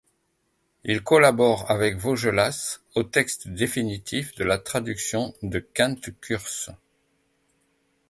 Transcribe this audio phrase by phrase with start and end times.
[0.83, 6.71] Il collabore avec Vaugelas au texte définitif de la traduction de Quinte-Curce.